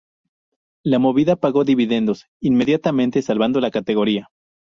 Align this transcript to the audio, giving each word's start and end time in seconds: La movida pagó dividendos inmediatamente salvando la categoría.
La 0.83 0.97
movida 0.97 1.35
pagó 1.35 1.63
dividendos 1.63 2.25
inmediatamente 2.39 3.21
salvando 3.21 3.59
la 3.61 3.69
categoría. 3.69 4.29